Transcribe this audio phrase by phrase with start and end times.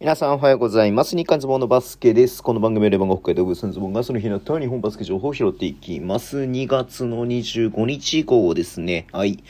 [0.00, 1.14] 皆さんおはようございます。
[1.14, 2.42] 日刊ズボンのバスケです。
[2.42, 6.38] この番組はレバンが北海道ブースのズボンがその日のった日本バスケ情報を拾っていきます。
[6.38, 9.08] 2月の25日以降ですね。
[9.12, 9.44] はい。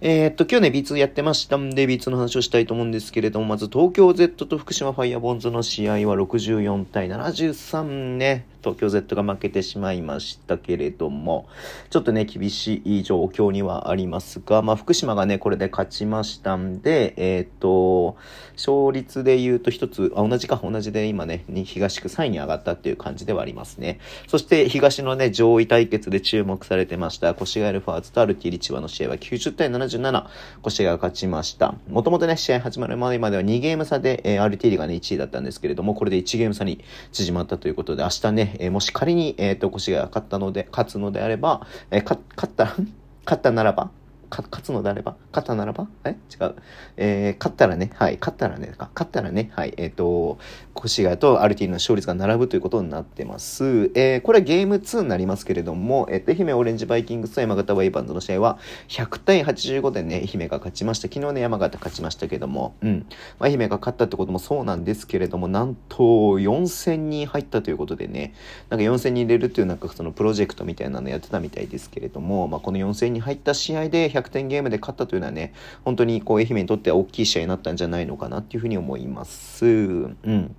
[0.00, 8.46] えー、っと、今日ね、B2 やってましたんで、B2 の話をしたいと思うんですけれども、まず東京 Z と福島ファイアボンズの試合は64対73ね。
[8.66, 11.46] 東京 Z が負けてしまいましたけれども、
[11.90, 18.16] ちょっとね、厳しい状況にはありますが、まあ、福島がね、これで勝ちましたんで、えー、っと、
[18.54, 24.00] 勝率で言うと一つ、あ、同じか、同じで今ね、東区3位に上がったっていう感じではありますね。
[24.26, 30.26] そして、東のね、上位対決で注目されてました、越谷ルファーズとアルティリチワの試合は90対77、
[30.66, 31.74] 越谷が勝ちました。
[31.88, 42.70] もともとね、試合始まる前までは2ゲーム差で、えー、アルティリがね、1位だったんですけれども、これで1ゲーム差に縮まったということで、明日ね、えー、もし仮に、えっ、ー、と、越谷が勝ったので、勝つのであれば、えー、勝ったら、
[43.24, 43.90] 勝ったならば、
[44.30, 45.88] 勝つのであれば勝ったならば？
[46.04, 46.10] え？
[46.10, 46.54] 違う。
[46.96, 50.38] えー、勝ったらね、はい、勝ったらね、勝ったらね、はい、えっ、ー、と、
[50.76, 53.90] 越谷とアルティの勝率が並ぶということになってます。
[53.94, 61.08] えー、これはゲーム2になりますけれども、えっ、ー、と、愛媛オレンジバイキングスと山形ワイバンズの試合は、100対85でね、愛媛が勝ちました。
[61.08, 63.06] 昨日ね、山形勝ちましたけども、うん。
[63.38, 65.96] まあ、愛媛が勝ったってこともそうなんですけれども、なんと、
[66.38, 68.34] 4000人入ったということでね、
[68.68, 75.52] なんか4000人入れるっていうなんかそのプロジェクトみたいなのやってたみたいですけれども、まあ、この4000人入った試合で100点ゲームで勝ったというのはね、
[75.84, 79.66] 本当にこう愛媛にとっては大きい試合になったんじゃないのかなっていうふうに思います。
[79.66, 80.56] うん。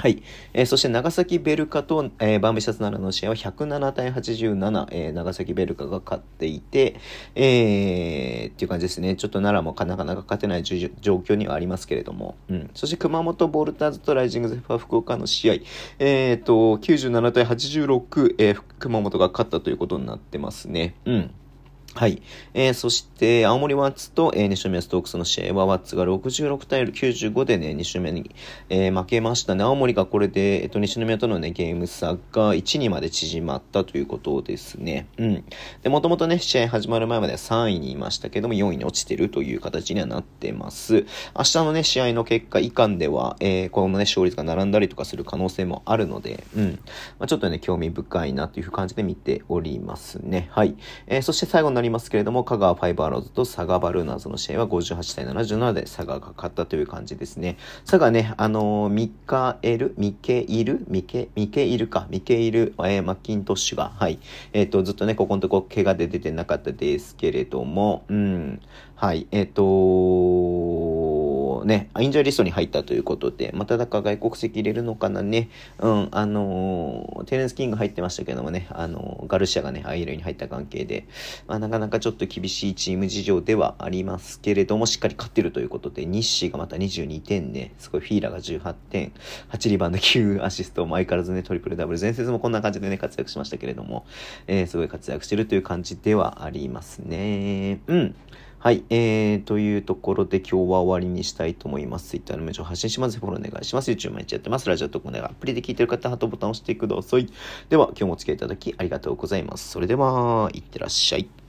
[0.00, 0.22] はい。
[0.52, 7.00] えー、そして長崎ベルカと、えー、バンビシャス奈良の試合は107対87、えー、長崎ベルカが勝っていて、
[7.34, 9.16] えー、っていう感じですね。
[9.16, 10.76] ちょっと奈良もなかなか勝てない状
[11.16, 12.36] 況にはありますけれども。
[12.48, 12.70] うん。
[12.74, 15.54] そして熊本ボルターズとライジングゼファー福岡の試合、
[15.98, 20.94] えっ、と、97対86、えー、熊本が勝ったということになってますね。
[21.06, 21.30] うん。
[21.98, 22.22] はい。
[22.54, 28.36] えー、そして、青森ワッツと、えー、西宮ストークスの試合は、ワッツが66対95でね、西宮に、
[28.68, 29.64] えー、負けましたね。
[29.64, 35.08] 青森がこれで、えっと、西宮とのね、ゲーム差が1にまで縮まったということですね。
[35.18, 35.44] うん。
[35.82, 41.04] で、もともとね、試合始まる前までは3位にいましたけども、4位に落ちてるという形にはなってます。
[41.36, 46.78] 明日のね、試合の結果以下では、えー、このね、勝率が並んだりとかする可能性もあるので、うん。
[47.18, 50.46] まあ、ちょっとね、興味深いなという感じで見ておりますね。
[50.52, 50.76] はい。
[51.08, 57.56] えー、そして最後になりりますけれども、香川ファイバーローズと佐賀バルーナーズの試合は58対77で佐賀が勝ったという感じですね。
[57.84, 64.20] 佐賀ね、あのー、ミカエル、ミケイルミケ、ミケイルか、ミケイル、えー、マッキントッシュが、はい。
[64.52, 68.60] えっ、ー、と、ずっとね、ここのとこ怪我で出てなかったですけれども、うん。
[68.94, 69.26] はい。
[69.30, 69.62] えっ、と
[71.68, 75.50] ね、インジャーリストに入ったということで、まただか外国籍入れるのかなね。
[75.78, 81.06] うん、あのテレンス・キング入ってましたけどもね、あのガルシアがね、アイルに入った関係で、
[81.46, 89.12] まあ、なかなかちょっと厳しいチーム事情ではありますけれども、しっかり勝ってるということで、ニッシーがまた22点ね、すごいフィーラーが18点、
[89.50, 94.06] 8リバウンド9アシスト、相変わらずね、トリプルダブル、前節もこんな感じでね、活躍しましたけれども、
[94.46, 97.80] えー、すごい活躍してるという感じではありますね。
[97.88, 98.14] うん。
[98.60, 98.82] はい。
[98.90, 102.08] えー、というところで今日は終わりにしたいと思います。
[102.08, 103.16] Twitter のメールを発信します。
[103.16, 103.92] フォローお願いします。
[103.92, 104.68] YouTube 毎日やってます。
[104.68, 107.28] ラジオとかね、アプリで聞いてる方、ハートボタンを押してください。
[107.68, 109.68] では、今日もお付き合いいただきありがとうございます。
[109.70, 111.47] それでは、いってらっしゃい。